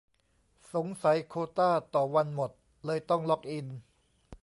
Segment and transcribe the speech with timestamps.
[0.73, 2.51] สงสัยโควตาต่อวันหมด
[2.85, 3.67] เลยต้องล็อกอิน